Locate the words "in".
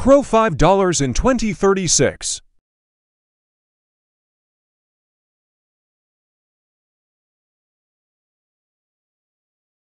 1.02-1.12